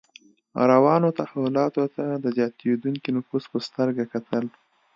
روانو 0.71 1.09
تحولاتو 1.19 1.83
ته 1.95 2.03
د 2.23 2.25
زیاتېدونکي 2.37 3.09
نفوذ 3.17 3.43
په 3.51 3.57
سترګه 3.67 4.03
کتل. 4.13 4.45